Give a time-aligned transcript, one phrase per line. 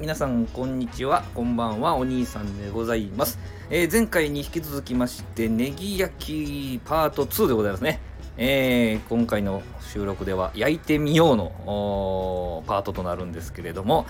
[0.00, 1.24] 皆さんこんにちは。
[1.34, 1.96] こんばんは。
[1.96, 3.36] お兄さんでございます、
[3.68, 7.98] えー、前回に引き続きましてネギ焼きパート2でございますね。
[8.36, 14.06] えー、今回の収録では焼いてみようのパートとなるんですけれども。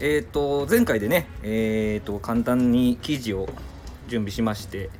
[0.00, 3.48] えっ、ー、と前回でねえっ、と簡単に生地を
[4.08, 4.90] 準備しまして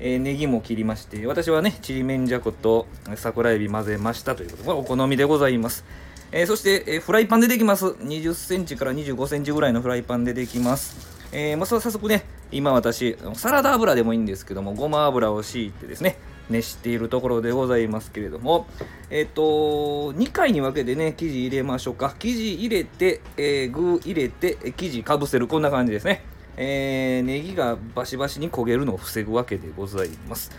[0.00, 5.84] えー、ネギも切りまして私はねちりめんじゃこと桜えび混ぜましたということはお好みでございます。
[6.36, 7.86] えー、そして、えー、フライパンでできます。
[7.86, 11.16] 20センチから25センチぐらいのフライパンでできます。
[11.30, 16.18] えー、まあ、早速ね、今私、サラダ油でもいいんですけども、ごま油を敷いてですね、
[16.50, 18.66] 熱しているところでございますけれども、
[19.10, 19.42] えっ、と、
[20.14, 22.16] 2回に分けてね、生地入れましょうか。
[22.18, 25.46] 生地入れて、え、具入れて、生地かぶせる。
[25.46, 26.24] こんな感じですね。
[26.56, 30.50] えー、ネギがバシバシに焦げるのを防ぐわけでございます。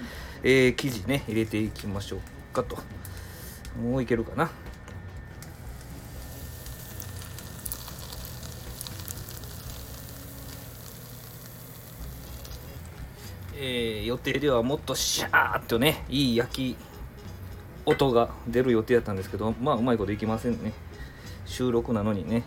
[0.42, 2.20] えー、生地ね、入れていきましょう
[2.56, 2.78] かと。
[3.84, 4.50] もういけるかな。
[13.58, 16.78] えー、予定ではもっとシャーッとねいい焼き
[17.86, 20.73] 音が出る予定だったんですけどまあうまいこといきませんね。
[21.45, 22.44] 収録なのにね、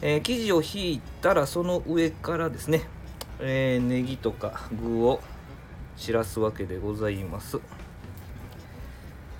[0.00, 2.82] えー、生地を引いたらその上からですね、
[3.38, 5.20] えー、ネギとか具を
[5.96, 7.60] 散らすわけでございます。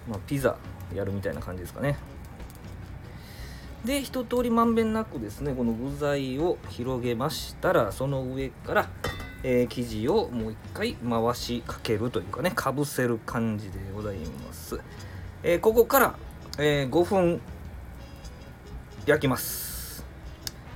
[0.09, 0.57] まあピザ
[0.95, 1.97] やるみたいな感じですかね。
[3.85, 8.89] で一通りまんべんなくですねこの具材を広げましたらその上から
[9.45, 14.81] えー、生地をもう一回回しかけるというかねかぶせる感じでございます、
[15.43, 16.15] えー、ここから、
[16.59, 17.41] えー、5分
[19.07, 20.05] 焼きます。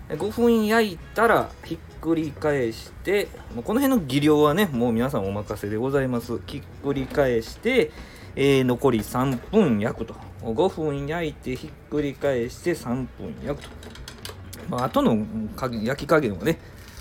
[0.08, 6.38] 5分焼いたらひっくり返してもうこの辺の技量はねもう皆さんお任せでございます。
[6.46, 7.90] ひっくり返して、
[8.36, 10.14] えー、残り3分焼くと。
[10.42, 13.70] 5分焼いてひっくり返して3分焼くと、
[14.68, 15.18] まあ後の
[15.82, 16.58] 焼き加減はね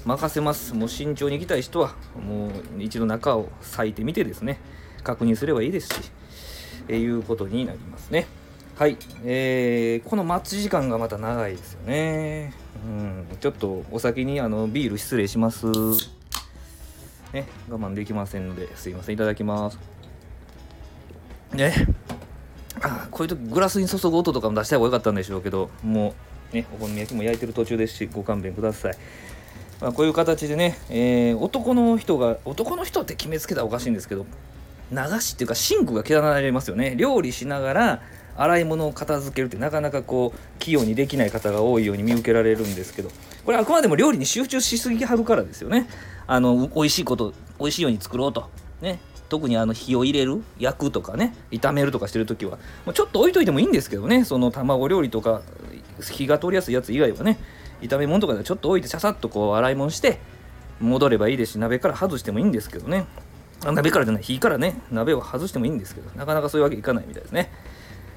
[0.08, 0.74] 任せます。
[0.74, 4.58] もう慎重に行きたい人はもう一度中を裂いてみてですね。
[5.04, 6.12] 確認すればいいですし、
[6.88, 8.26] え、いうことになりますね。
[8.78, 12.54] はい、えー、この待ち時間がまた長いですよね。
[12.86, 13.38] うん。
[13.40, 15.66] ちょっとお先にあのビール失礼します。
[17.34, 17.46] ね。
[17.70, 19.16] 我慢できませんのですいません。
[19.16, 19.80] いただきます。
[21.54, 21.74] ね。
[22.82, 26.14] あこういう時グラスに注ぐ音とかも出した方がよかったんでしょうけども
[26.54, 26.66] うね。
[26.74, 28.94] お好み焼きも焼いてる途中ですしご勘弁ください。
[29.82, 34.26] まあ、こういう形でね、えー、男の人が男の人って決めつけたらおかしいんですけど
[34.92, 36.96] 流しっていうかシンクが汚れますよね。
[36.96, 38.02] 料理しながら
[38.38, 43.10] 洗い物を片付けるってなかなかこう器用にできない方が多いように見受けられるんですけど
[43.46, 45.88] これあくまでも料理に集中しすぎはるからですよね。
[46.26, 48.50] あの美味しいこと美味しいように作ろうと。
[48.82, 49.00] ね。
[49.30, 51.36] 特にあの火を入れる焼くとかね。
[51.52, 52.60] 炒めるとかしてる時は
[52.94, 54.24] ちょっと置いといてもいいんですけどね。
[54.24, 55.42] その卵料理とか
[56.02, 57.40] 火が通りやすいやつ以外はね。
[57.82, 60.20] 炒め物とかでちょっと置いてささっとこう洗い物して
[60.80, 63.06] 戻ればいいですし鍋から外してもいいんですけどね。
[63.64, 64.24] 鍋からじゃない。
[64.24, 64.80] 火からね。
[64.92, 67.52] 鍋を外してもいいんですけどなかなかそういうわけいかないみたいですね。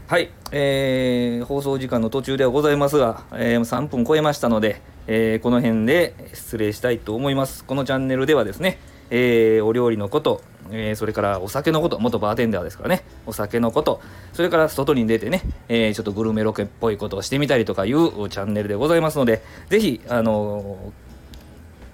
[0.06, 7.64] はい、えー、放送時間の途中ではございますが、えー、3分超えましたので、えー、この辺で失礼したいと思います。
[7.64, 8.78] このチャンネルではですね、
[9.10, 13.04] えー、お料理のことえー、それからお酒のこと元バーテンダーですからね。
[13.26, 14.00] お酒のこと。
[14.32, 20.92] それから外に出てね、えー、ちょっとグルメロケっぽいことをしてみたりとかいうチャンネルでございますので是非あの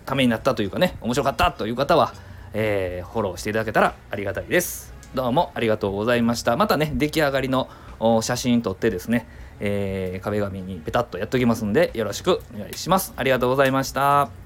[0.04, 2.14] ー、ためになったというかね面白かったという方は、
[2.52, 4.94] えフォローしていただけたらありがたいです。
[5.14, 6.56] どうもありがとうございました。
[6.56, 7.68] またね出来上がりの
[8.20, 9.26] 写真撮ってですね、
[9.60, 13.14] え壁紙にペタッとやっときますんでよろしくお願いします。
[13.16, 14.45] ありがとうございました。